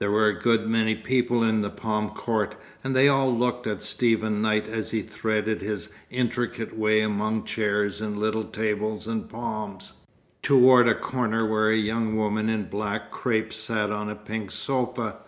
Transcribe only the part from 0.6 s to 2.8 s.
many people in the Palm Court,